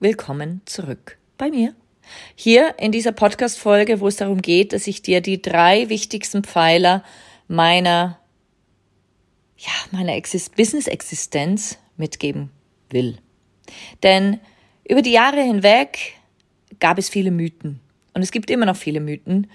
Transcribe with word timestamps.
willkommen 0.00 0.60
zurück 0.64 1.18
bei 1.38 1.50
mir. 1.50 1.74
Hier 2.36 2.76
in 2.78 2.92
dieser 2.92 3.10
Podcast-Folge, 3.10 4.00
wo 4.00 4.06
es 4.06 4.16
darum 4.16 4.40
geht, 4.40 4.72
dass 4.72 4.86
ich 4.86 5.02
dir 5.02 5.20
die 5.20 5.42
drei 5.42 5.88
wichtigsten 5.88 6.44
Pfeiler 6.44 7.02
meiner, 7.48 8.18
ja, 9.56 9.72
meiner 9.90 10.14
Exist 10.14 10.54
Business-Existenz 10.54 11.78
mitgeben 11.96 12.50
will. 12.90 13.18
Denn 14.04 14.38
über 14.88 15.02
die 15.02 15.12
Jahre 15.12 15.42
hinweg 15.42 16.14
gab 16.78 16.98
es 16.98 17.08
viele 17.08 17.32
Mythen. 17.32 17.80
Und 18.14 18.22
es 18.22 18.30
gibt 18.30 18.50
immer 18.50 18.66
noch 18.66 18.76
viele 18.76 19.00
Mythen. 19.00 19.48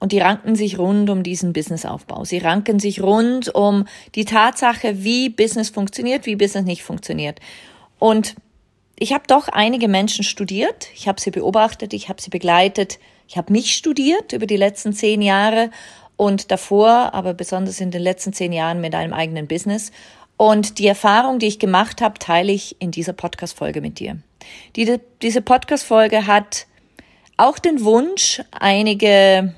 Und 0.00 0.12
die 0.12 0.18
ranken 0.18 0.56
sich 0.56 0.78
rund 0.78 1.08
um 1.08 1.22
diesen 1.22 1.52
Businessaufbau. 1.52 2.24
Sie 2.24 2.38
ranken 2.38 2.80
sich 2.80 3.00
rund 3.00 3.54
um 3.54 3.86
die 4.14 4.24
Tatsache, 4.24 5.04
wie 5.04 5.28
Business 5.28 5.70
funktioniert, 5.70 6.26
wie 6.26 6.36
Business 6.36 6.64
nicht 6.64 6.82
funktioniert. 6.82 7.40
Und 7.98 8.34
ich 9.00 9.12
habe 9.12 9.24
doch 9.26 9.48
einige 9.48 9.88
Menschen 9.88 10.24
studiert, 10.24 10.88
ich 10.94 11.06
habe 11.08 11.20
sie 11.20 11.30
beobachtet, 11.30 11.92
ich 11.92 12.08
habe 12.08 12.20
sie 12.20 12.30
begleitet, 12.30 12.98
ich 13.28 13.36
habe 13.36 13.52
mich 13.52 13.74
studiert 13.74 14.32
über 14.32 14.46
die 14.46 14.56
letzten 14.56 14.92
zehn 14.92 15.22
Jahre 15.22 15.70
und 16.16 16.50
davor, 16.50 17.14
aber 17.14 17.34
besonders 17.34 17.80
in 17.80 17.90
den 17.90 18.02
letzten 18.02 18.32
zehn 18.32 18.52
Jahren 18.52 18.80
mit 18.80 18.94
einem 18.94 19.12
eigenen 19.12 19.46
Business. 19.46 19.92
Und 20.36 20.78
die 20.78 20.86
Erfahrung, 20.86 21.38
die 21.38 21.46
ich 21.46 21.58
gemacht 21.58 22.00
habe, 22.00 22.18
teile 22.18 22.52
ich 22.52 22.80
in 22.80 22.90
dieser 22.90 23.12
Podcast-Folge 23.12 23.80
mit 23.80 23.98
dir. 23.98 24.18
Die, 24.76 24.98
diese 25.22 25.42
Podcast-Folge 25.42 26.26
hat 26.26 26.66
auch 27.36 27.58
den 27.58 27.84
Wunsch, 27.84 28.42
einige 28.50 29.54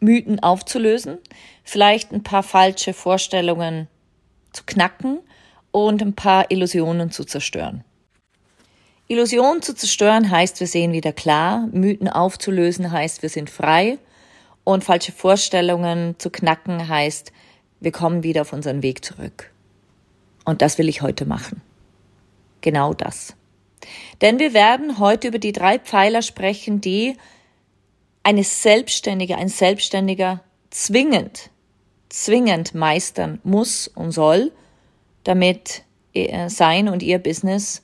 Mythen 0.00 0.40
aufzulösen, 0.40 1.18
vielleicht 1.64 2.12
ein 2.12 2.22
paar 2.22 2.42
falsche 2.42 2.94
Vorstellungen 2.94 3.88
zu 4.52 4.62
knacken 4.64 5.20
und 5.70 6.00
ein 6.00 6.14
paar 6.14 6.50
Illusionen 6.50 7.10
zu 7.10 7.24
zerstören. 7.24 7.84
Illusionen 9.06 9.60
zu 9.60 9.74
zerstören 9.74 10.30
heißt, 10.30 10.60
wir 10.60 10.66
sehen 10.66 10.92
wieder 10.92 11.12
klar, 11.12 11.68
Mythen 11.72 12.08
aufzulösen 12.08 12.90
heißt, 12.90 13.22
wir 13.22 13.28
sind 13.28 13.50
frei 13.50 13.98
und 14.64 14.82
falsche 14.82 15.12
Vorstellungen 15.12 16.18
zu 16.18 16.30
knacken 16.30 16.88
heißt, 16.88 17.32
wir 17.80 17.92
kommen 17.92 18.22
wieder 18.22 18.42
auf 18.42 18.54
unseren 18.54 18.82
Weg 18.82 19.04
zurück. 19.04 19.50
Und 20.46 20.62
das 20.62 20.78
will 20.78 20.88
ich 20.88 21.02
heute 21.02 21.26
machen. 21.26 21.60
Genau 22.62 22.94
das. 22.94 23.36
Denn 24.22 24.38
wir 24.38 24.54
werden 24.54 24.98
heute 24.98 25.28
über 25.28 25.38
die 25.38 25.52
drei 25.52 25.78
Pfeiler 25.78 26.22
sprechen, 26.22 26.80
die 26.80 27.16
eine 28.22 28.42
Selbstständige, 28.42 29.36
ein 29.36 29.48
Selbstständiger 29.48 30.40
zwingend, 30.70 31.50
zwingend 32.08 32.74
meistern 32.74 33.38
muss 33.44 33.86
und 33.86 34.12
soll, 34.12 34.50
damit 35.24 35.82
äh, 36.14 36.48
sein 36.48 36.88
und 36.88 37.02
ihr 37.02 37.18
Business 37.18 37.82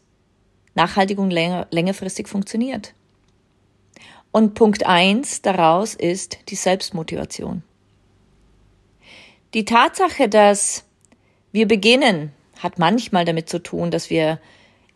nachhaltig 0.80 1.18
und 1.18 1.30
länger, 1.30 1.66
längerfristig 1.70 2.26
funktioniert. 2.26 2.94
Und 4.32 4.54
Punkt 4.54 4.86
eins 4.86 5.42
daraus 5.42 5.94
ist 5.94 6.38
die 6.48 6.54
Selbstmotivation. 6.54 7.62
Die 9.52 9.64
Tatsache, 9.64 10.28
dass 10.28 10.84
wir 11.52 11.66
beginnen, 11.66 12.32
hat 12.58 12.78
manchmal 12.78 13.24
damit 13.24 13.48
zu 13.48 13.58
tun, 13.62 13.90
dass 13.90 14.08
wir 14.08 14.40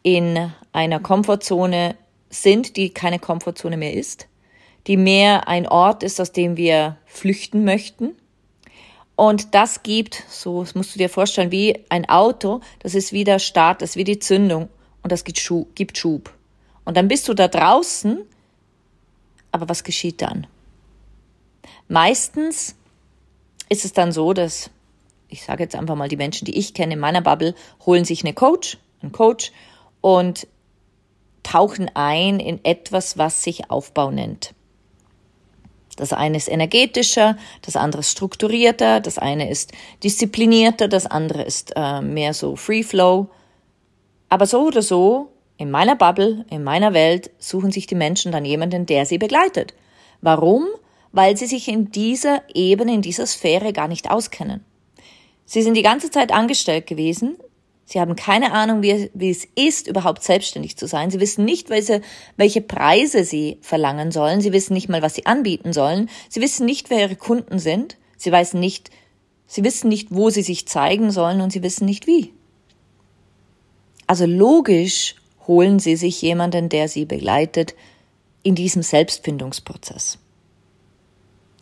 in 0.02 0.52
einer 0.72 1.00
Komfortzone 1.00 1.96
sind, 2.30 2.76
die 2.76 2.90
keine 2.90 3.18
Komfortzone 3.18 3.76
mehr 3.76 3.94
ist, 3.94 4.28
die 4.86 4.96
mehr 4.96 5.48
ein 5.48 5.66
Ort 5.66 6.02
ist, 6.02 6.20
aus 6.20 6.32
dem 6.32 6.56
wir 6.56 6.96
flüchten 7.06 7.64
möchten, 7.64 8.12
und 9.16 9.54
das 9.54 9.84
gibt, 9.84 10.24
so 10.28 10.62
das 10.62 10.74
musst 10.74 10.94
du 10.94 10.98
dir 10.98 11.08
vorstellen, 11.08 11.52
wie 11.52 11.84
ein 11.88 12.08
Auto, 12.08 12.60
das 12.80 12.96
ist 12.96 13.12
wie 13.12 13.22
der 13.22 13.38
Start, 13.38 13.80
das 13.80 13.90
ist 13.90 13.96
wie 13.96 14.04
die 14.04 14.18
Zündung 14.18 14.68
und 15.04 15.12
das 15.12 15.22
gibt 15.22 15.38
Schub. 15.38 15.76
Gibt 15.76 15.96
Schub. 15.96 16.34
Und 16.84 16.96
dann 16.96 17.06
bist 17.06 17.28
du 17.28 17.34
da 17.34 17.46
draußen, 17.46 18.22
aber 19.52 19.68
was 19.68 19.84
geschieht 19.84 20.20
dann? 20.20 20.48
Meistens 21.86 22.74
ist 23.68 23.84
es 23.84 23.92
dann 23.92 24.12
so, 24.12 24.32
dass, 24.32 24.70
ich 25.28 25.44
sage 25.44 25.62
jetzt 25.62 25.76
einfach 25.76 25.94
mal, 25.94 26.08
die 26.08 26.16
Menschen, 26.16 26.46
die 26.46 26.58
ich 26.58 26.74
kenne 26.74 26.94
in 26.94 27.00
meiner 27.00 27.20
Bubble, 27.20 27.54
holen 27.86 28.04
sich 28.04 28.24
eine 28.24 28.34
Coach, 28.34 28.78
einen 29.02 29.12
Coach 29.12 29.52
und 30.00 30.48
tauchen 31.42 31.90
ein 31.94 32.40
in 32.40 32.64
etwas, 32.64 33.18
was 33.18 33.42
sich 33.42 33.70
Aufbau 33.70 34.10
nennt. 34.10 34.54
Das 35.96 36.12
eine 36.12 36.38
ist 36.38 36.48
energetischer, 36.48 37.36
das 37.62 37.76
andere 37.76 38.00
ist 38.00 38.10
strukturierter, 38.10 39.00
das 39.00 39.18
eine 39.18 39.50
ist 39.50 39.72
disziplinierter, 40.02 40.88
das 40.88 41.06
andere 41.06 41.42
ist 41.42 41.72
äh, 41.76 42.00
mehr 42.00 42.34
so 42.34 42.56
Free 42.56 42.82
Flow. 42.82 43.28
Aber 44.34 44.46
so 44.46 44.62
oder 44.62 44.82
so, 44.82 45.28
in 45.58 45.70
meiner 45.70 45.94
Bubble, 45.94 46.44
in 46.50 46.64
meiner 46.64 46.92
Welt, 46.92 47.30
suchen 47.38 47.70
sich 47.70 47.86
die 47.86 47.94
Menschen 47.94 48.32
dann 48.32 48.44
jemanden, 48.44 48.84
der 48.84 49.06
sie 49.06 49.16
begleitet. 49.16 49.74
Warum? 50.22 50.66
Weil 51.12 51.36
sie 51.36 51.46
sich 51.46 51.68
in 51.68 51.92
dieser 51.92 52.42
Ebene, 52.52 52.94
in 52.94 53.00
dieser 53.00 53.28
Sphäre 53.28 53.72
gar 53.72 53.86
nicht 53.86 54.10
auskennen. 54.10 54.64
Sie 55.44 55.62
sind 55.62 55.76
die 55.76 55.84
ganze 55.84 56.10
Zeit 56.10 56.32
angestellt 56.32 56.88
gewesen, 56.88 57.36
Sie 57.84 58.00
haben 58.00 58.16
keine 58.16 58.52
Ahnung, 58.52 58.82
wie, 58.82 59.08
wie, 59.14 59.30
es 59.30 59.46
ist, 59.54 59.86
überhaupt 59.86 60.24
selbstständig 60.24 60.76
zu 60.76 60.88
sein. 60.88 61.12
Sie 61.12 61.20
wissen 61.20 61.44
nicht, 61.44 61.70
welche, 61.70 62.00
welche 62.36 62.60
Preise 62.60 63.22
sie 63.22 63.58
verlangen 63.60 64.10
sollen. 64.10 64.40
Sie 64.40 64.52
wissen 64.52 64.72
nicht 64.72 64.88
mal, 64.88 65.02
was 65.02 65.14
sie 65.14 65.26
anbieten 65.26 65.72
sollen. 65.72 66.10
Sie 66.28 66.40
wissen 66.40 66.66
nicht, 66.66 66.90
wer 66.90 67.02
ihre 67.02 67.16
Kunden 67.16 67.60
sind. 67.60 67.98
Sie 68.16 68.32
wissen 68.32 68.58
nicht, 68.58 68.90
sie 69.46 69.62
wissen 69.62 69.88
nicht, 69.88 70.08
wo 70.10 70.30
sie 70.30 70.42
sich 70.42 70.66
zeigen 70.66 71.12
sollen 71.12 71.40
und 71.40 71.52
sie 71.52 71.62
wissen 71.62 71.84
nicht 71.84 72.08
wie. 72.08 72.33
Also 74.06 74.26
logisch 74.26 75.16
holen 75.46 75.78
sie 75.78 75.96
sich 75.96 76.20
jemanden, 76.22 76.68
der 76.68 76.88
sie 76.88 77.04
begleitet 77.04 77.74
in 78.42 78.54
diesem 78.54 78.82
Selbstfindungsprozess. 78.82 80.18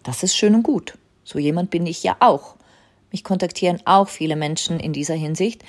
Das 0.02 0.22
ist 0.22 0.36
schön 0.36 0.54
und 0.54 0.62
gut. 0.62 0.98
So 1.24 1.38
jemand 1.38 1.70
bin 1.70 1.86
ich 1.86 2.02
ja 2.02 2.16
auch. 2.20 2.56
Mich 3.12 3.24
kontaktieren 3.24 3.80
auch 3.84 4.08
viele 4.08 4.36
Menschen 4.36 4.80
in 4.80 4.92
dieser 4.92 5.14
Hinsicht, 5.14 5.62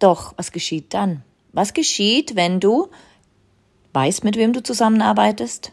doch, 0.00 0.32
was 0.36 0.50
geschieht 0.50 0.94
dann? 0.94 1.22
Was 1.52 1.74
geschieht, 1.74 2.34
wenn 2.36 2.58
du 2.58 2.88
weißt, 3.92 4.24
mit 4.24 4.36
wem 4.36 4.52
du 4.52 4.62
zusammenarbeitest, 4.62 5.72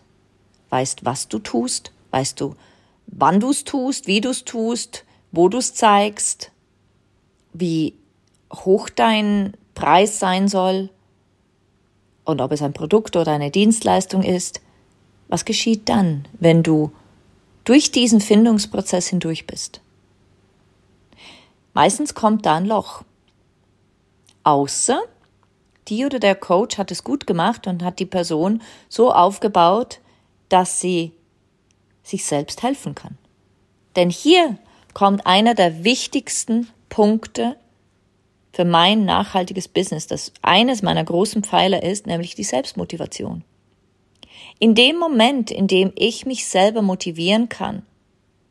weißt, 0.70 1.06
was 1.06 1.30
du 1.30 1.40
tust, 1.40 1.92
weißt 2.12 2.40
du, 2.42 2.56
wann 3.08 3.40
du 3.40 3.52
es 3.52 3.64
tust, 3.64 4.06
wie 4.08 4.22
du 4.22 4.30
es 4.30 4.44
tust, 4.44 5.06
wo 5.32 5.50
du 5.50 5.60
es 5.60 5.74
zeigst, 5.74 6.52
wie 7.54 7.94
hoch 8.54 8.90
dein 8.90 9.56
Preis 9.78 10.18
sein 10.18 10.48
soll 10.48 10.90
und 12.26 12.42
ob 12.42 12.52
es 12.52 12.64
ein 12.64 12.74
Produkt 12.74 13.16
oder 13.16 13.32
eine 13.32 13.52
Dienstleistung 13.52 14.24
ist. 14.24 14.60
Was 15.28 15.46
geschieht 15.46 15.88
dann, 15.88 16.28
wenn 16.40 16.64
du 16.64 16.92
durch 17.64 17.92
diesen 17.92 18.20
Findungsprozess 18.20 19.08
hindurch 19.08 19.46
bist? 19.46 19.82
Meistens 21.76 22.16
kommt 22.16 22.48
da 22.48 22.56
ein 22.56 22.66
Loch 22.66 23.04
außer 24.44 25.00
die 25.90 26.06
oder 26.06 26.18
der 26.18 26.34
Coach 26.34 26.80
hat 26.80 26.90
es 26.90 27.04
gut 27.04 27.28
gemacht 27.28 27.68
und 27.68 27.84
hat 27.84 28.00
die 28.00 28.06
Person 28.08 28.64
so 28.90 29.14
aufgebaut, 29.14 30.00
dass 30.50 30.82
sie 30.82 31.12
sich 32.02 32.26
selbst 32.26 32.64
helfen 32.64 32.96
kann. 32.96 33.18
Denn 33.96 34.10
hier 34.10 34.58
kommt 34.96 35.28
einer 35.28 35.54
der 35.54 35.84
wichtigsten 35.84 36.68
Punkte 36.90 37.58
für 38.58 38.66
mein 38.66 39.06
nachhaltiges 39.06 39.68
Business, 39.68 40.08
das 40.08 40.34
eines 40.42 40.82
meiner 40.82 41.04
großen 41.04 41.44
Pfeiler 41.44 41.84
ist, 41.84 42.08
nämlich 42.08 42.34
die 42.34 42.44
Selbstmotivation. 42.44 43.44
In 44.58 44.74
dem 44.74 44.98
Moment, 44.98 45.52
in 45.52 45.68
dem 45.68 45.92
ich 45.96 46.26
mich 46.26 46.48
selber 46.48 46.82
motivieren 46.82 47.50
kann, 47.50 47.84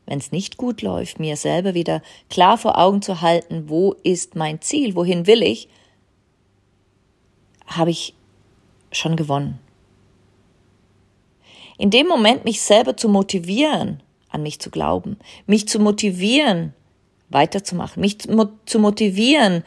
wenn 0.05 0.17
es 0.17 0.31
nicht 0.31 0.55
gut 0.55 0.81
läuft, 0.81 1.19
mir 1.19 1.35
selber 1.35 1.73
wieder 1.73 2.01
klar 2.29 2.57
vor 2.57 2.77
Augen 2.77 3.01
zu 3.01 3.19
halten, 3.19 3.65
wo 3.67 3.95
ist 4.03 4.37
mein 4.37 4.61
Ziel, 4.61 4.95
wohin 4.95 5.27
will 5.27 5.43
ich, 5.43 5.67
habe 7.65 7.89
ich 7.89 8.13
schon 8.93 9.17
gewonnen. 9.17 9.59
In 11.77 11.89
dem 11.89 12.07
Moment, 12.07 12.45
mich 12.45 12.61
selber 12.61 12.95
zu 12.95 13.09
motivieren, 13.09 14.01
an 14.29 14.41
mich 14.41 14.61
zu 14.61 14.69
glauben, 14.69 15.17
mich 15.47 15.67
zu 15.67 15.79
motivieren, 15.79 16.73
weiterzumachen, 17.27 17.99
mich 17.99 18.19
zu 18.19 18.79
motivieren, 18.79 19.65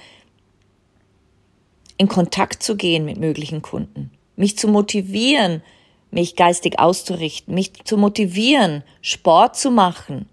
in 2.01 2.09
Kontakt 2.09 2.63
zu 2.63 2.77
gehen 2.77 3.05
mit 3.05 3.19
möglichen 3.19 3.61
Kunden, 3.61 4.11
mich 4.35 4.57
zu 4.57 4.69
motivieren, 4.69 5.63
mich 6.11 6.35
geistig 6.35 6.79
auszurichten, 6.79 7.55
mich 7.55 7.85
zu 7.85 7.99
motivieren, 7.99 8.83
Sport 9.03 9.55
zu 9.55 9.71
machen, 9.71 10.27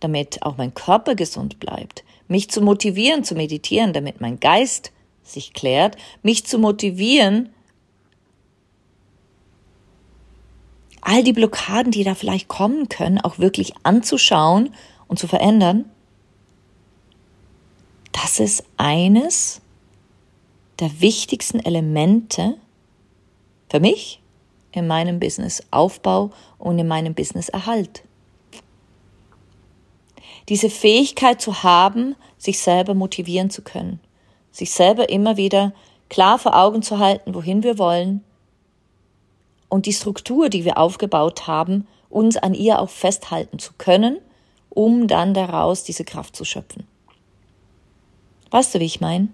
damit 0.00 0.42
auch 0.42 0.58
mein 0.58 0.74
Körper 0.74 1.14
gesund 1.14 1.60
bleibt, 1.60 2.04
mich 2.28 2.50
zu 2.50 2.60
motivieren 2.60 3.24
zu 3.24 3.34
meditieren, 3.34 3.94
damit 3.94 4.20
mein 4.20 4.38
Geist 4.38 4.92
sich 5.22 5.54
klärt, 5.54 5.96
mich 6.22 6.44
zu 6.44 6.58
motivieren, 6.58 7.48
all 11.00 11.24
die 11.24 11.32
Blockaden, 11.32 11.90
die 11.90 12.04
da 12.04 12.14
vielleicht 12.14 12.48
kommen 12.48 12.90
können, 12.90 13.18
auch 13.18 13.38
wirklich 13.38 13.72
anzuschauen 13.82 14.74
und 15.08 15.18
zu 15.18 15.26
verändern, 15.26 15.86
das 18.12 18.40
ist 18.40 18.64
eines 18.76 19.62
der 20.80 21.00
wichtigsten 21.00 21.60
Elemente 21.60 22.56
für 23.70 23.80
mich 23.80 24.20
in 24.72 24.86
meinem 24.86 25.20
Businessaufbau 25.20 26.30
und 26.58 26.78
in 26.78 26.88
meinem 26.88 27.14
Businesserhalt. 27.14 28.02
Diese 30.48 30.68
Fähigkeit 30.68 31.40
zu 31.40 31.62
haben, 31.62 32.16
sich 32.38 32.58
selber 32.58 32.94
motivieren 32.94 33.50
zu 33.50 33.62
können, 33.62 34.00
sich 34.50 34.72
selber 34.72 35.08
immer 35.08 35.36
wieder 35.36 35.72
klar 36.08 36.38
vor 36.38 36.56
Augen 36.56 36.82
zu 36.82 36.98
halten, 36.98 37.34
wohin 37.34 37.62
wir 37.62 37.78
wollen 37.78 38.22
und 39.68 39.86
die 39.86 39.92
Struktur, 39.92 40.48
die 40.48 40.64
wir 40.64 40.78
aufgebaut 40.78 41.46
haben, 41.46 41.86
uns 42.10 42.36
an 42.36 42.54
ihr 42.54 42.78
auch 42.78 42.90
festhalten 42.90 43.58
zu 43.58 43.72
können, 43.78 44.18
um 44.68 45.08
dann 45.08 45.34
daraus 45.34 45.82
diese 45.84 46.04
Kraft 46.04 46.36
zu 46.36 46.44
schöpfen. 46.44 46.86
Weißt 48.50 48.74
du, 48.74 48.80
wie 48.80 48.84
ich 48.84 49.00
meine? 49.00 49.28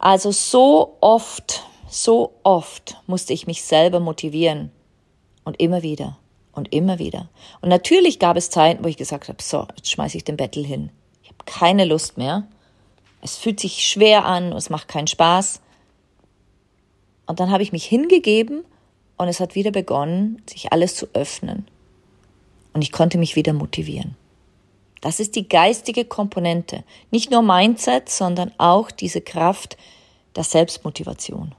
Also 0.00 0.32
so 0.32 0.96
oft 1.00 1.64
so 1.90 2.34
oft 2.44 2.96
musste 3.06 3.32
ich 3.32 3.46
mich 3.46 3.64
selber 3.64 4.00
motivieren. 4.00 4.70
Und 5.44 5.60
immer 5.60 5.82
wieder. 5.82 6.18
Und 6.52 6.72
immer 6.72 6.98
wieder. 6.98 7.28
Und 7.60 7.68
natürlich 7.68 8.18
gab 8.18 8.36
es 8.36 8.50
Zeiten, 8.50 8.84
wo 8.84 8.88
ich 8.88 8.96
gesagt 8.96 9.28
habe, 9.28 9.42
so, 9.42 9.66
jetzt 9.76 9.90
schmeiße 9.90 10.16
ich 10.16 10.24
den 10.24 10.36
Bettel 10.36 10.64
hin. 10.64 10.90
Ich 11.22 11.28
habe 11.28 11.44
keine 11.46 11.84
Lust 11.84 12.16
mehr. 12.16 12.46
Es 13.22 13.36
fühlt 13.36 13.60
sich 13.60 13.86
schwer 13.86 14.24
an, 14.24 14.52
es 14.52 14.70
macht 14.70 14.88
keinen 14.88 15.06
Spaß. 15.06 15.60
Und 17.26 17.40
dann 17.40 17.50
habe 17.50 17.62
ich 17.62 17.72
mich 17.72 17.84
hingegeben 17.84 18.64
und 19.16 19.28
es 19.28 19.40
hat 19.40 19.54
wieder 19.54 19.70
begonnen, 19.70 20.42
sich 20.48 20.72
alles 20.72 20.94
zu 20.94 21.06
öffnen. 21.12 21.66
Und 22.72 22.82
ich 22.82 22.92
konnte 22.92 23.18
mich 23.18 23.36
wieder 23.36 23.52
motivieren. 23.52 24.16
Das 25.00 25.20
ist 25.20 25.34
die 25.36 25.48
geistige 25.48 26.04
Komponente. 26.04 26.84
Nicht 27.10 27.30
nur 27.30 27.42
Mindset, 27.42 28.08
sondern 28.08 28.52
auch 28.58 28.90
diese 28.90 29.20
Kraft 29.20 29.76
der 30.36 30.44
Selbstmotivation. 30.44 31.54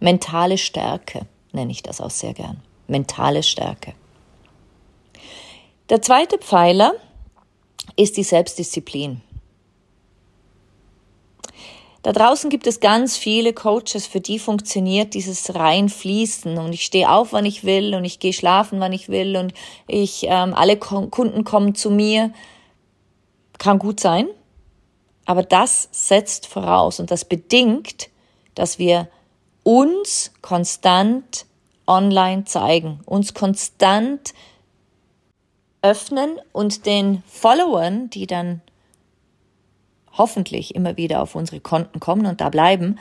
Mentale 0.00 0.58
Stärke 0.58 1.26
nenne 1.52 1.72
ich 1.72 1.82
das 1.82 2.00
auch 2.00 2.10
sehr 2.10 2.32
gern. 2.32 2.62
Mentale 2.86 3.42
Stärke. 3.42 3.94
Der 5.90 6.02
zweite 6.02 6.38
Pfeiler 6.38 6.94
ist 7.96 8.16
die 8.16 8.22
Selbstdisziplin. 8.22 9.22
Da 12.02 12.12
draußen 12.12 12.48
gibt 12.48 12.66
es 12.66 12.80
ganz 12.80 13.16
viele 13.16 13.52
Coaches, 13.52 14.06
für 14.06 14.20
die 14.20 14.38
funktioniert 14.38 15.14
dieses 15.14 15.54
reinfließen 15.54 16.56
und 16.56 16.72
ich 16.72 16.84
stehe 16.84 17.10
auf, 17.10 17.32
wann 17.32 17.44
ich 17.44 17.64
will 17.64 17.94
und 17.94 18.04
ich 18.04 18.20
gehe 18.20 18.32
schlafen, 18.32 18.78
wann 18.78 18.92
ich 18.92 19.08
will 19.08 19.36
und 19.36 19.52
ich 19.88 20.24
ähm, 20.28 20.54
alle 20.54 20.76
Kunden 20.76 21.42
kommen 21.44 21.74
zu 21.74 21.90
mir. 21.90 22.32
Kann 23.58 23.80
gut 23.80 23.98
sein, 23.98 24.28
aber 25.24 25.42
das 25.42 25.88
setzt 25.90 26.46
voraus 26.46 27.00
und 27.00 27.10
das 27.10 27.24
bedingt, 27.24 28.08
dass 28.54 28.78
wir 28.78 29.08
uns 29.64 30.32
konstant 30.40 31.46
online 31.88 32.44
zeigen, 32.44 33.00
uns 33.06 33.34
konstant 33.34 34.32
öffnen 35.82 36.38
und 36.52 36.86
den 36.86 37.22
Followern, 37.26 38.08
die 38.10 38.26
dann 38.26 38.62
hoffentlich 40.18 40.74
immer 40.74 40.96
wieder 40.96 41.22
auf 41.22 41.34
unsere 41.34 41.60
Konten 41.60 42.00
kommen 42.00 42.26
und 42.26 42.40
da 42.40 42.50
bleiben, 42.50 42.98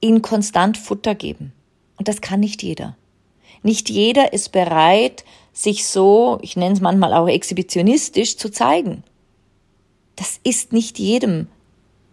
ihnen 0.00 0.22
konstant 0.22 0.76
Futter 0.76 1.14
geben. 1.14 1.52
Und 1.96 2.08
das 2.08 2.20
kann 2.20 2.40
nicht 2.40 2.62
jeder. 2.62 2.96
Nicht 3.62 3.88
jeder 3.88 4.32
ist 4.32 4.50
bereit, 4.50 5.24
sich 5.52 5.86
so, 5.86 6.38
ich 6.42 6.56
nenne 6.56 6.74
es 6.74 6.80
manchmal 6.80 7.14
auch 7.14 7.28
exhibitionistisch, 7.28 8.36
zu 8.36 8.50
zeigen. 8.50 9.04
Das 10.16 10.40
ist 10.42 10.72
nicht 10.72 10.98
jedem 10.98 11.46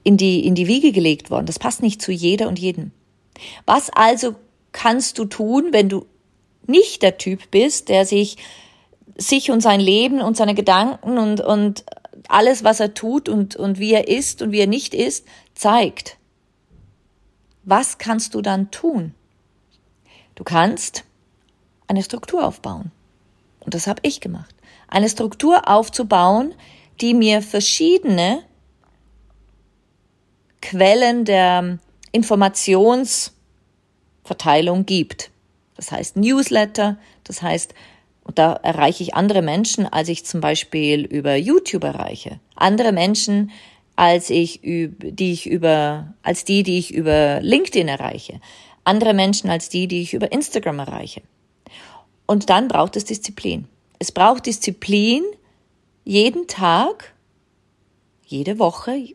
in 0.03 0.17
die, 0.17 0.45
in 0.45 0.55
die 0.55 0.67
Wiege 0.67 0.91
gelegt 0.91 1.31
worden. 1.31 1.45
Das 1.45 1.59
passt 1.59 1.81
nicht 1.81 2.01
zu 2.01 2.11
jeder 2.11 2.47
und 2.47 2.59
jedem. 2.59 2.91
Was 3.65 3.89
also 3.89 4.35
kannst 4.71 5.17
du 5.17 5.25
tun, 5.25 5.69
wenn 5.71 5.89
du 5.89 6.05
nicht 6.67 7.01
der 7.01 7.17
Typ 7.17 7.49
bist, 7.51 7.89
der 7.89 8.05
sich 8.05 8.37
sich 9.17 9.51
und 9.51 9.61
sein 9.61 9.81
Leben 9.81 10.21
und 10.21 10.37
seine 10.37 10.55
Gedanken 10.55 11.17
und, 11.17 11.41
und 11.41 11.83
alles, 12.27 12.63
was 12.63 12.79
er 12.79 12.93
tut 12.93 13.29
und, 13.29 13.55
und 13.55 13.79
wie 13.79 13.93
er 13.93 14.07
ist 14.07 14.41
und 14.41 14.51
wie 14.51 14.59
er 14.59 14.67
nicht 14.67 14.93
ist, 14.93 15.25
zeigt. 15.55 16.17
Was 17.63 17.97
kannst 17.97 18.33
du 18.33 18.41
dann 18.41 18.71
tun? 18.71 19.13
Du 20.35 20.43
kannst 20.43 21.03
eine 21.87 22.03
Struktur 22.03 22.45
aufbauen. 22.45 22.91
Und 23.59 23.73
das 23.73 23.87
habe 23.87 24.01
ich 24.03 24.21
gemacht. 24.21 24.55
Eine 24.87 25.09
Struktur 25.09 25.67
aufzubauen, 25.67 26.53
die 27.01 27.13
mir 27.13 27.41
verschiedene 27.41 28.43
Quellen 30.61 31.25
der 31.25 31.79
Informationsverteilung 32.11 34.85
gibt. 34.85 35.31
Das 35.75 35.91
heißt 35.91 36.17
Newsletter, 36.17 36.97
das 37.23 37.41
heißt, 37.41 37.73
und 38.29 38.37
da 38.37 38.53
erreiche 38.53 39.01
ich 39.01 39.15
andere 39.15 39.41
Menschen, 39.41 39.87
als 39.87 40.07
ich 40.07 40.23
zum 40.23 40.39
Beispiel 40.39 41.03
über 41.03 41.35
YouTube 41.35 41.83
erreiche. 41.83 42.39
Andere 42.55 42.91
Menschen, 42.91 43.49
als 43.95 44.29
ich, 44.29 44.59
die 44.61 45.31
ich 45.31 45.47
über, 45.47 46.13
als 46.21 46.45
die, 46.45 46.61
die 46.61 46.77
ich 46.77 46.93
über 46.93 47.41
LinkedIn 47.41 47.87
erreiche. 47.87 48.39
Andere 48.83 49.15
Menschen 49.15 49.49
als 49.49 49.69
die, 49.69 49.87
die 49.87 50.03
ich 50.03 50.13
über 50.13 50.31
Instagram 50.31 50.77
erreiche. 50.77 51.23
Und 52.27 52.51
dann 52.51 52.67
braucht 52.67 52.97
es 52.97 53.05
Disziplin. 53.05 53.67
Es 53.97 54.11
braucht 54.11 54.45
Disziplin, 54.45 55.23
jeden 56.05 56.45
Tag, 56.45 57.15
jede 58.27 58.59
Woche, 58.59 59.05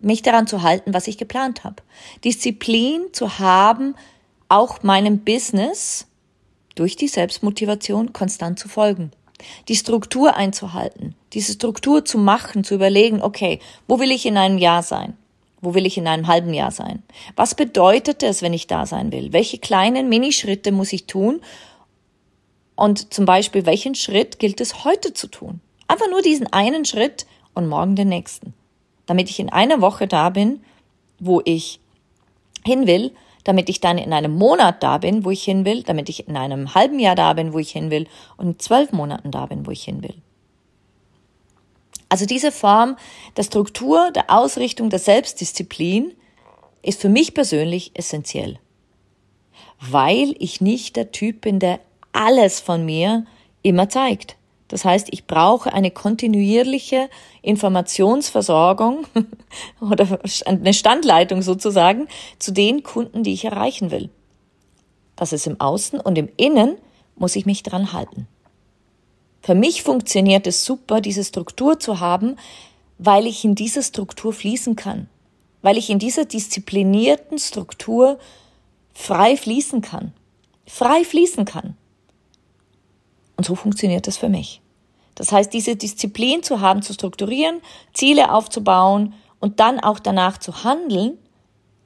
mich 0.00 0.22
daran 0.22 0.46
zu 0.46 0.62
halten, 0.62 0.94
was 0.94 1.06
ich 1.06 1.18
geplant 1.18 1.64
habe. 1.64 1.82
Disziplin 2.24 3.12
zu 3.12 3.38
haben, 3.38 3.94
auch 4.48 4.82
meinem 4.82 5.18
Business 5.18 6.06
durch 6.74 6.96
die 6.96 7.08
Selbstmotivation 7.08 8.12
konstant 8.12 8.58
zu 8.58 8.68
folgen. 8.68 9.10
Die 9.68 9.76
Struktur 9.76 10.36
einzuhalten, 10.36 11.14
diese 11.32 11.52
Struktur 11.52 12.04
zu 12.04 12.18
machen, 12.18 12.64
zu 12.64 12.74
überlegen, 12.74 13.22
okay, 13.22 13.58
wo 13.86 13.98
will 13.98 14.10
ich 14.10 14.26
in 14.26 14.36
einem 14.36 14.58
Jahr 14.58 14.82
sein? 14.82 15.16
Wo 15.60 15.74
will 15.74 15.86
ich 15.86 15.96
in 15.96 16.06
einem 16.06 16.26
halben 16.26 16.54
Jahr 16.54 16.70
sein? 16.70 17.02
Was 17.36 17.54
bedeutet 17.54 18.22
es, 18.22 18.42
wenn 18.42 18.52
ich 18.52 18.66
da 18.66 18.86
sein 18.86 19.12
will? 19.12 19.32
Welche 19.32 19.58
kleinen 19.58 20.08
Minischritte 20.08 20.72
muss 20.72 20.92
ich 20.92 21.06
tun? 21.06 21.40
Und 22.76 23.12
zum 23.14 23.24
Beispiel, 23.24 23.66
welchen 23.66 23.94
Schritt 23.94 24.38
gilt 24.38 24.60
es 24.60 24.84
heute 24.84 25.14
zu 25.14 25.26
tun? 25.26 25.60
Einfach 25.88 26.08
nur 26.10 26.22
diesen 26.22 26.52
einen 26.52 26.84
Schritt 26.84 27.26
und 27.54 27.68
morgen 27.68 27.96
den 27.96 28.08
nächsten 28.08 28.54
damit 29.06 29.30
ich 29.30 29.38
in 29.38 29.50
einer 29.50 29.80
Woche 29.80 30.06
da 30.06 30.30
bin, 30.30 30.60
wo 31.18 31.42
ich 31.44 31.80
hin 32.64 32.86
will, 32.86 33.12
damit 33.44 33.68
ich 33.68 33.80
dann 33.80 33.98
in 33.98 34.12
einem 34.12 34.32
Monat 34.32 34.82
da 34.82 34.98
bin, 34.98 35.24
wo 35.24 35.30
ich 35.30 35.44
hin 35.44 35.64
will, 35.64 35.82
damit 35.82 36.08
ich 36.08 36.28
in 36.28 36.36
einem 36.36 36.74
halben 36.74 36.98
Jahr 36.98 37.14
da 37.14 37.34
bin, 37.34 37.52
wo 37.52 37.58
ich 37.58 37.70
hin 37.70 37.90
will 37.90 38.06
und 38.36 38.46
in 38.46 38.58
zwölf 38.58 38.92
Monaten 38.92 39.30
da 39.30 39.46
bin, 39.46 39.66
wo 39.66 39.70
ich 39.70 39.84
hin 39.84 40.02
will. 40.02 40.14
Also 42.08 42.26
diese 42.26 42.52
Form 42.52 42.96
der 43.36 43.42
Struktur, 43.42 44.10
der 44.12 44.30
Ausrichtung, 44.30 44.90
der 44.90 44.98
Selbstdisziplin 44.98 46.12
ist 46.82 47.00
für 47.00 47.08
mich 47.08 47.34
persönlich 47.34 47.92
essentiell, 47.94 48.58
weil 49.80 50.34
ich 50.38 50.60
nicht 50.60 50.96
der 50.96 51.12
Typ 51.12 51.40
bin, 51.40 51.58
der 51.58 51.80
alles 52.12 52.60
von 52.60 52.84
mir 52.84 53.26
immer 53.62 53.88
zeigt. 53.88 54.36
Das 54.74 54.84
heißt, 54.84 55.06
ich 55.12 55.28
brauche 55.28 55.72
eine 55.72 55.92
kontinuierliche 55.92 57.08
Informationsversorgung 57.42 59.06
oder 59.80 60.18
eine 60.46 60.74
Standleitung 60.74 61.42
sozusagen 61.42 62.08
zu 62.40 62.50
den 62.50 62.82
Kunden, 62.82 63.22
die 63.22 63.34
ich 63.34 63.44
erreichen 63.44 63.92
will. 63.92 64.10
Das 65.14 65.32
ist 65.32 65.46
im 65.46 65.60
Außen 65.60 66.00
und 66.00 66.18
im 66.18 66.28
Innen 66.36 66.76
muss 67.14 67.36
ich 67.36 67.46
mich 67.46 67.62
dran 67.62 67.92
halten. 67.92 68.26
Für 69.42 69.54
mich 69.54 69.84
funktioniert 69.84 70.44
es 70.48 70.64
super, 70.64 71.00
diese 71.00 71.22
Struktur 71.22 71.78
zu 71.78 72.00
haben, 72.00 72.34
weil 72.98 73.28
ich 73.28 73.44
in 73.44 73.54
diese 73.54 73.80
Struktur 73.80 74.32
fließen 74.32 74.74
kann, 74.74 75.08
weil 75.62 75.78
ich 75.78 75.88
in 75.88 76.00
dieser 76.00 76.24
disziplinierten 76.24 77.38
Struktur 77.38 78.18
frei 78.92 79.36
fließen 79.36 79.82
kann, 79.82 80.12
frei 80.66 81.04
fließen 81.04 81.44
kann. 81.44 81.76
Und 83.36 83.46
so 83.46 83.54
funktioniert 83.54 84.08
es 84.08 84.16
für 84.16 84.28
mich. 84.28 84.60
Das 85.14 85.32
heißt, 85.32 85.52
diese 85.52 85.76
Disziplin 85.76 86.42
zu 86.42 86.60
haben, 86.60 86.82
zu 86.82 86.92
strukturieren, 86.92 87.60
Ziele 87.92 88.32
aufzubauen 88.32 89.14
und 89.40 89.60
dann 89.60 89.80
auch 89.80 89.98
danach 89.98 90.38
zu 90.38 90.64
handeln, 90.64 91.18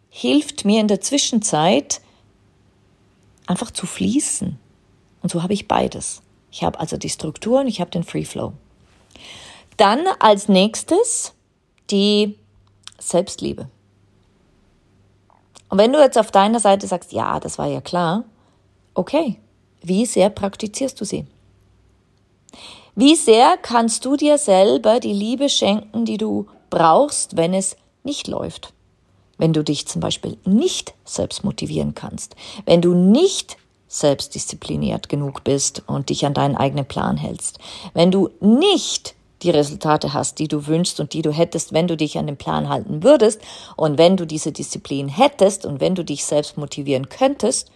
hilft 0.09 0.65
mir 0.65 0.81
in 0.81 0.89
der 0.89 1.01
Zwischenzeit 1.01 2.01
einfach 3.47 3.71
zu 3.71 3.87
fließen. 3.87 4.59
Und 5.23 5.31
so 5.31 5.43
habe 5.43 5.53
ich 5.53 5.69
beides. 5.69 6.23
Ich 6.51 6.63
habe 6.63 6.81
also 6.81 6.97
die 6.97 7.11
Struktur 7.11 7.61
und 7.61 7.67
ich 7.67 7.81
habe 7.81 7.91
den 7.91 8.05
Free 8.05 8.25
Flow. 8.25 8.53
Dann 9.77 10.07
als 10.19 10.49
nächstes 10.49 11.35
die 11.91 12.39
Selbstliebe. 12.99 13.69
Und 15.69 15.79
wenn 15.79 15.93
du 15.93 16.01
jetzt 16.01 16.19
auf 16.19 16.31
deiner 16.31 16.61
Seite 16.61 16.87
sagst, 16.87 17.13
ja, 17.13 17.39
das 17.41 17.59
war 17.59 17.67
ja 17.67 17.81
klar, 17.81 18.25
okay, 18.95 19.39
wie 19.83 20.07
sehr 20.07 20.31
praktizierst 20.31 21.01
du 21.01 21.05
sie? 21.05 21.27
Wie 23.01 23.15
sehr 23.15 23.57
kannst 23.63 24.05
du 24.05 24.17
dir 24.17 24.39
selber 24.39 24.99
die 24.99 25.13
Liebe 25.13 25.49
schenken, 25.49 26.05
die 26.05 26.17
du 26.17 26.49
brauchst, 26.69 27.37
wenn 27.37 27.55
es 27.55 27.77
nicht 28.03 28.27
läuft? 28.27 28.73
Wenn 29.37 29.53
du 29.53 29.63
dich 29.63 29.87
zum 29.87 30.01
Beispiel 30.01 30.37
nicht 30.45 30.95
selbst 31.05 31.45
motivieren 31.45 31.95
kannst, 31.95 32.35
wenn 32.67 32.83
du 32.83 32.95
nicht 32.95 33.57
selbstdiszipliniert 33.87 35.09
genug 35.09 35.45
bist 35.45 35.85
und 35.87 36.09
dich 36.09 36.27
an 36.27 36.35
deinen 36.35 36.57
eigenen 36.57 36.87
Plan 36.87 37.17
hältst, 37.17 37.61
wenn 37.95 38.11
du 38.11 38.31
nicht 38.41 39.15
die 39.43 39.51
Resultate 39.51 40.13
hast, 40.13 40.41
die 40.41 40.49
du 40.49 40.67
wünschst 40.67 40.99
und 40.99 41.13
die 41.13 41.23
du 41.23 41.31
hättest, 41.31 41.73
wenn 41.73 41.87
du 41.87 41.97
dich 41.97 42.19
an 42.19 42.27
den 42.27 42.37
Plan 42.37 42.69
halten 42.69 43.05
würdest 43.05 43.41
und 43.77 43.97
wenn 43.97 44.17
du 44.17 44.27
diese 44.27 44.51
Disziplin 44.51 45.07
hättest 45.07 45.65
und 45.65 45.81
wenn 45.81 45.95
du 45.95 46.05
dich 46.05 46.25
selbst 46.25 46.59
motivieren 46.59 47.09
könntest, 47.09 47.71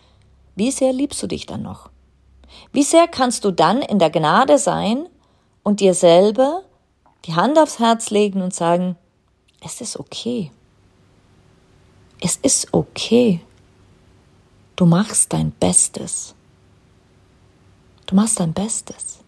wie 0.57 0.73
sehr 0.73 0.93
liebst 0.93 1.23
du 1.23 1.29
dich 1.29 1.47
dann 1.47 1.62
noch? 1.62 1.91
Wie 2.73 2.83
sehr 2.83 3.07
kannst 3.07 3.45
du 3.45 3.52
dann 3.52 3.83
in 3.83 4.00
der 4.00 4.11
Gnade 4.11 4.59
sein 4.59 5.07
und 5.62 5.81
dir 5.81 5.95
selber 5.95 6.62
die 7.25 7.35
Hand 7.35 7.59
aufs 7.59 7.78
Herz 7.78 8.11
legen 8.11 8.42
und 8.42 8.54
sagen, 8.54 8.97
es 9.64 9.81
ist 9.81 9.99
okay. 9.99 10.50
Es 12.21 12.37
ist 12.37 12.69
okay. 12.73 13.40
Du 14.76 14.87
machst 14.87 15.33
dein 15.33 15.50
Bestes. 15.52 16.35
Du 18.07 18.16
machst 18.16 18.40
dein 18.40 18.52
Bestes. 18.52 19.21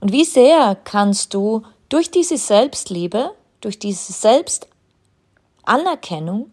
Und 0.00 0.12
wie 0.12 0.24
sehr 0.24 0.76
kannst 0.84 1.34
du 1.34 1.62
durch 1.88 2.08
diese 2.10 2.38
Selbstliebe, 2.38 3.34
durch 3.60 3.78
diese 3.78 4.12
Selbstanerkennung 4.12 6.50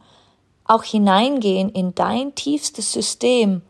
auch 0.63 0.83
hineingehen 0.83 1.69
in 1.69 1.93
dein 1.93 2.33
tiefstes 2.33 2.91
System 2.91 3.61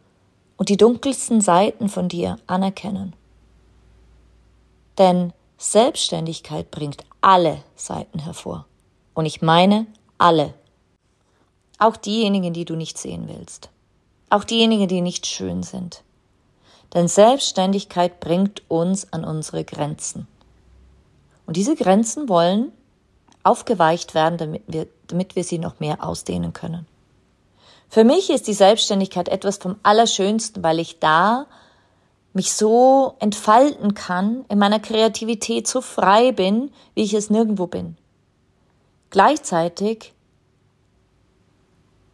und 0.57 0.69
die 0.69 0.77
dunkelsten 0.77 1.41
Seiten 1.41 1.89
von 1.89 2.07
dir 2.07 2.37
anerkennen. 2.47 3.13
Denn 4.97 5.33
Selbstständigkeit 5.57 6.71
bringt 6.71 7.03
alle 7.21 7.63
Seiten 7.75 8.19
hervor. 8.19 8.65
Und 9.13 9.25
ich 9.25 9.41
meine 9.41 9.87
alle. 10.17 10.53
Auch 11.79 11.97
diejenigen, 11.97 12.53
die 12.53 12.65
du 12.65 12.75
nicht 12.75 12.97
sehen 12.97 13.27
willst. 13.27 13.69
Auch 14.29 14.43
diejenigen, 14.43 14.87
die 14.87 15.01
nicht 15.01 15.25
schön 15.25 15.63
sind. 15.63 16.03
Denn 16.93 17.07
Selbstständigkeit 17.07 18.19
bringt 18.19 18.63
uns 18.69 19.11
an 19.11 19.25
unsere 19.25 19.63
Grenzen. 19.63 20.27
Und 21.45 21.57
diese 21.57 21.75
Grenzen 21.75 22.29
wollen 22.29 22.71
aufgeweicht 23.43 24.15
werden, 24.15 24.37
damit 24.37 24.63
wir, 24.67 24.87
damit 25.07 25.35
wir 25.35 25.43
sie 25.43 25.59
noch 25.59 25.79
mehr 25.79 26.03
ausdehnen 26.03 26.53
können. 26.53 26.87
Für 27.89 28.03
mich 28.03 28.29
ist 28.29 28.47
die 28.47 28.53
Selbstständigkeit 28.53 29.29
etwas 29.29 29.57
vom 29.57 29.75
Allerschönsten, 29.83 30.63
weil 30.63 30.79
ich 30.79 30.99
da 30.99 31.45
mich 32.35 32.53
so 32.53 33.15
entfalten 33.19 33.93
kann, 33.93 34.45
in 34.49 34.59
meiner 34.59 34.79
Kreativität 34.79 35.67
so 35.67 35.81
frei 35.81 36.31
bin, 36.31 36.71
wie 36.93 37.03
ich 37.03 37.13
es 37.13 37.29
nirgendwo 37.29 37.67
bin. 37.67 37.97
Gleichzeitig 39.09 40.13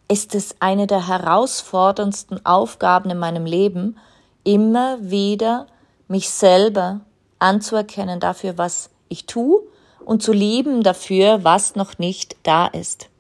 ist 0.08 0.36
es 0.36 0.56
eine 0.60 0.88
der 0.88 1.08
herausforderndsten 1.08 2.46
Aufgaben 2.46 3.10
in 3.10 3.18
meinem 3.18 3.46
Leben, 3.46 3.98
immer 4.44 4.98
wieder 5.02 5.68
mich 6.08 6.30
selber 6.30 7.02
anzuerkennen 7.40 8.20
dafür, 8.20 8.58
was 8.58 8.90
ich 9.10 9.26
tue 9.26 9.62
und 10.06 10.22
zu 10.22 10.34
lieben 10.34 10.84
dafür, 10.84 11.44
was 11.44 11.76
noch 11.76 11.98
nicht 11.98 12.36
da 12.44 12.68
ist 12.68 13.12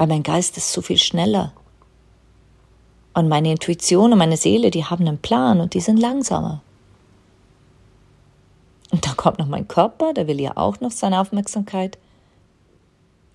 weil 0.00 0.06
mein 0.06 0.22
Geist 0.22 0.56
ist 0.56 0.72
so 0.72 0.80
viel 0.80 0.96
schneller. 0.96 1.52
Und 3.12 3.28
meine 3.28 3.50
Intuition 3.50 4.12
und 4.12 4.18
meine 4.18 4.36
Seele, 4.36 4.70
die 4.70 4.84
haben 4.84 5.06
einen 5.06 5.18
Plan 5.18 5.60
und 5.60 5.74
die 5.74 5.80
sind 5.80 5.98
langsamer. 5.98 6.62
Und 8.90 9.06
dann 9.06 9.16
kommt 9.16 9.38
noch 9.38 9.46
mein 9.46 9.68
Körper, 9.68 10.12
der 10.12 10.26
will 10.26 10.40
ja 10.40 10.56
auch 10.56 10.80
noch 10.80 10.90
seine 10.90 11.20
Aufmerksamkeit. 11.20 11.98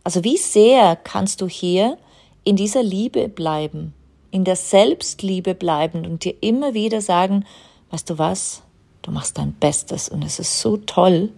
Also 0.03 0.23
wie 0.23 0.37
sehr 0.37 0.95
kannst 0.95 1.41
du 1.41 1.47
hier 1.47 1.97
in 2.43 2.55
dieser 2.55 2.83
Liebe 2.83 3.27
bleiben, 3.27 3.93
in 4.31 4.43
der 4.43 4.55
Selbstliebe 4.55 5.55
bleiben 5.55 6.05
und 6.05 6.23
dir 6.23 6.35
immer 6.41 6.73
wieder 6.73 7.01
sagen, 7.01 7.45
weißt 7.91 8.09
du 8.09 8.17
was, 8.17 8.61
du 9.01 9.11
machst 9.11 9.37
dein 9.37 9.53
Bestes 9.53 10.09
und 10.09 10.23
es 10.23 10.39
ist 10.39 10.59
so 10.59 10.77
toll, 10.77 11.31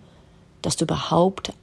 dass 0.61 0.75
du 0.75 0.85
überhaupt 0.85 1.53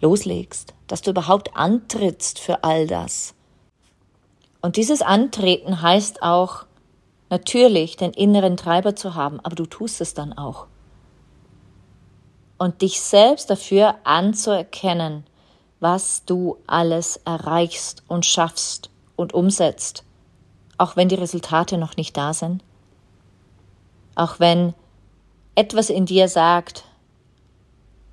loslegst, 0.00 0.74
dass 0.86 1.02
du 1.02 1.10
überhaupt 1.10 1.56
antrittst 1.56 2.38
für 2.38 2.64
all 2.64 2.86
das. 2.86 3.34
Und 4.62 4.76
dieses 4.76 5.02
Antreten 5.02 5.82
heißt 5.82 6.22
auch 6.22 6.64
natürlich 7.30 7.96
den 7.96 8.12
inneren 8.12 8.56
Treiber 8.56 8.94
zu 8.94 9.14
haben, 9.14 9.40
aber 9.40 9.56
du 9.56 9.66
tust 9.66 10.00
es 10.00 10.14
dann 10.14 10.32
auch. 10.32 10.66
Und 12.58 12.80
dich 12.80 13.00
selbst 13.00 13.50
dafür 13.50 13.96
anzuerkennen, 14.04 15.24
was 15.80 16.24
du 16.24 16.58
alles 16.68 17.16
erreichst 17.24 18.04
und 18.06 18.24
schaffst 18.24 18.90
und 19.16 19.34
umsetzt, 19.34 20.04
auch 20.78 20.94
wenn 20.94 21.08
die 21.08 21.16
Resultate 21.16 21.76
noch 21.76 21.96
nicht 21.96 22.16
da 22.16 22.32
sind, 22.32 22.62
auch 24.14 24.38
wenn 24.38 24.74
etwas 25.56 25.90
in 25.90 26.06
dir 26.06 26.28
sagt, 26.28 26.84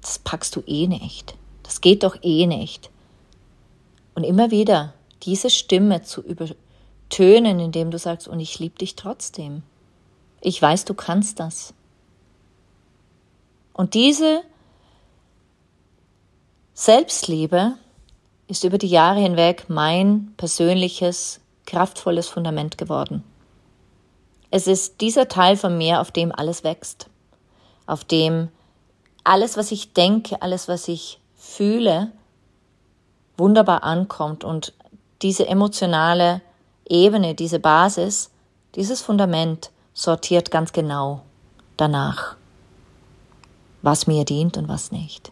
das 0.01 0.17
packst 0.17 0.55
du 0.55 0.61
eh 0.65 0.87
nicht. 0.87 1.35
Das 1.61 1.81
geht 1.81 2.01
doch 2.01 2.17
eh 2.23 2.47
nicht. 2.47 2.89
Und 4.15 4.23
immer 4.23 4.49
wieder 4.49 4.93
diese 5.23 5.49
Stimme 5.49 6.01
zu 6.01 6.21
übertönen, 6.21 7.59
indem 7.59 7.91
du 7.91 7.97
sagst, 7.97 8.27
und 8.27 8.39
ich 8.39 8.59
liebe 8.59 8.77
dich 8.77 8.95
trotzdem. 8.95 9.63
Ich 10.41 10.61
weiß, 10.61 10.85
du 10.85 10.93
kannst 10.93 11.39
das. 11.39 11.73
Und 13.73 13.93
diese 13.93 14.41
Selbstliebe 16.73 17.73
ist 18.47 18.63
über 18.63 18.77
die 18.77 18.87
Jahre 18.87 19.19
hinweg 19.19 19.65
mein 19.67 20.33
persönliches, 20.37 21.39
kraftvolles 21.65 22.27
Fundament 22.27 22.77
geworden. 22.77 23.23
Es 24.51 24.65
ist 24.65 25.01
dieser 25.01 25.27
Teil 25.27 25.55
von 25.55 25.77
mir, 25.77 26.01
auf 26.01 26.11
dem 26.11 26.31
alles 26.33 26.63
wächst, 26.63 27.07
auf 27.85 28.03
dem 28.03 28.49
alles, 29.23 29.57
was 29.57 29.71
ich 29.71 29.93
denke, 29.93 30.41
alles, 30.41 30.67
was 30.67 30.87
ich 30.87 31.19
fühle, 31.35 32.11
wunderbar 33.37 33.83
ankommt 33.83 34.43
und 34.43 34.73
diese 35.21 35.47
emotionale 35.47 36.41
Ebene, 36.87 37.35
diese 37.35 37.59
Basis, 37.59 38.31
dieses 38.75 39.01
Fundament 39.01 39.71
sortiert 39.93 40.51
ganz 40.51 40.71
genau 40.71 41.21
danach, 41.77 42.35
was 43.81 44.07
mir 44.07 44.25
dient 44.25 44.57
und 44.57 44.67
was 44.67 44.91
nicht. 44.91 45.31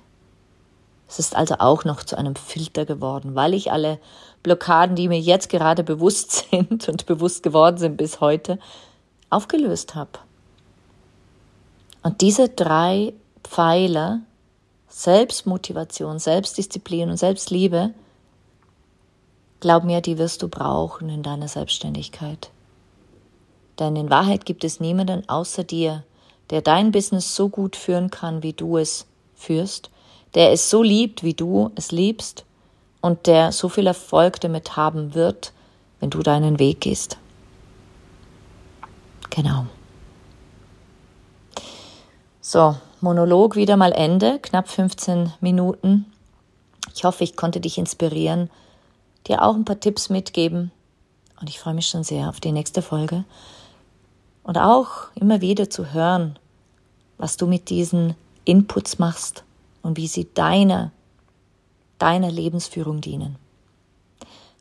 Es 1.08 1.20
ist 1.20 1.36
also 1.36 1.56
auch 1.60 1.86
noch 1.86 2.04
zu 2.04 2.18
einem 2.18 2.36
Filter 2.36 2.86
geworden, 2.86 3.36
weil 3.36 3.54
ich 3.54 3.72
alle 3.72 4.00
Blockaden, 4.44 4.96
die 4.96 5.08
mir 5.08 5.20
jetzt 5.20 5.50
gerade 5.50 5.84
bewusst 5.84 6.48
sind 6.52 6.88
und 6.90 7.06
bewusst 7.06 7.44
geworden 7.44 7.78
sind 7.78 7.98
bis 7.98 8.20
heute, 8.20 8.60
aufgelöst 9.30 9.96
habe. 9.96 10.20
Und 12.04 12.22
diese 12.22 12.50
drei 12.50 13.14
Pfeiler 13.44 14.22
Selbstmotivation, 14.90 16.18
Selbstdisziplin 16.18 17.10
und 17.10 17.18
Selbstliebe, 17.18 17.94
glaub 19.60 19.84
mir, 19.84 20.02
die 20.02 20.18
wirst 20.18 20.42
du 20.42 20.48
brauchen 20.48 21.10
in 21.10 21.24
deiner 21.24 21.48
Selbstständigkeit. 21.48 22.52
Denn 23.80 23.96
in 23.96 24.10
Wahrheit 24.10 24.46
gibt 24.46 24.64
es 24.64 24.80
niemanden 24.80 25.28
außer 25.30 25.64
dir, 25.64 26.04
der 26.50 26.62
dein 26.62 26.92
Business 26.92 27.36
so 27.36 27.50
gut 27.50 27.76
führen 27.76 28.10
kann, 28.10 28.44
wie 28.44 28.54
du 28.54 28.78
es 28.78 29.06
führst, 29.36 29.90
der 30.34 30.52
es 30.52 30.70
so 30.70 30.82
liebt, 30.82 31.24
wie 31.24 31.34
du 31.34 31.72
es 31.76 31.92
liebst 31.92 32.46
und 33.02 33.28
der 33.28 33.52
so 33.52 33.70
viel 33.70 33.88
Erfolg 33.88 34.40
damit 34.40 34.76
haben 34.76 35.14
wird, 35.14 35.54
wenn 36.00 36.10
du 36.10 36.20
deinen 36.20 36.60
Weg 36.60 36.82
gehst. 36.82 37.18
Genau. 39.30 39.66
So, 42.42 42.76
Monolog 43.02 43.56
wieder 43.56 43.78
mal 43.78 43.92
Ende, 43.92 44.40
knapp 44.40 44.70
15 44.70 45.34
Minuten. 45.42 46.06
Ich 46.96 47.04
hoffe, 47.04 47.24
ich 47.24 47.36
konnte 47.36 47.60
dich 47.60 47.78
inspirieren, 47.78 48.50
dir 49.28 49.44
auch 49.44 49.56
ein 49.56 49.66
paar 49.66 49.80
Tipps 49.80 50.10
mitgeben 50.10 50.72
und 51.40 51.50
ich 51.50 51.60
freue 51.60 51.74
mich 51.74 51.88
schon 51.88 52.04
sehr 52.04 52.30
auf 52.30 52.40
die 52.40 52.52
nächste 52.52 52.82
Folge 52.82 53.24
und 54.44 54.58
auch 54.58 55.08
immer 55.16 55.42
wieder 55.42 55.70
zu 55.70 55.94
hören, 55.94 56.40
was 57.18 57.38
du 57.38 57.48
mit 57.48 57.70
diesen 57.70 58.16
Inputs 58.46 58.98
machst 59.00 59.44
und 59.82 59.98
wie 59.98 60.08
sie 60.08 60.28
deiner, 60.34 60.92
deiner 62.00 62.32
Lebensführung 62.32 63.02
dienen. 63.02 63.38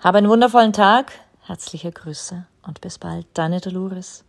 Habe 0.00 0.18
einen 0.18 0.28
wundervollen 0.28 0.72
Tag, 0.72 1.12
herzliche 1.40 1.92
Grüße 1.92 2.46
und 2.66 2.80
bis 2.80 2.98
bald, 2.98 3.26
deine 3.34 3.60
Dolores. 3.60 4.24